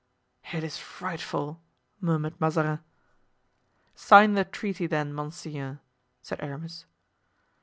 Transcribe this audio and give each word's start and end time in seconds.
"It 0.51 0.63
is 0.63 0.79
frightful," 0.79 1.61
murmured 1.99 2.41
Mazarin. 2.41 2.79
"Sign 3.93 4.33
the 4.33 4.43
treaty, 4.43 4.87
then, 4.87 5.13
monseigneur," 5.13 5.79
said 6.23 6.41
Aramis. 6.41 6.87